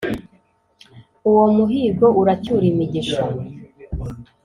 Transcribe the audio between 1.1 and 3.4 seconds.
uwo muhigo uracyura imigisha